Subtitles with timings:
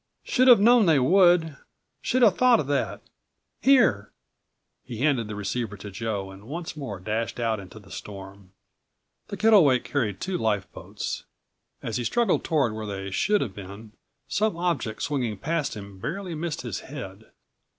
[0.23, 1.57] Should have known they would.
[2.01, 3.01] Should have thought of that.
[3.61, 4.11] Here!"
[4.83, 8.51] He handed the receiver to Joe and once more dashed out into the storm.
[9.27, 11.25] The Kittlewake carried two lifeboats.
[11.83, 13.91] As he struggled toward where they should have been,
[14.27, 17.29] some object swinging past him barely missed his head.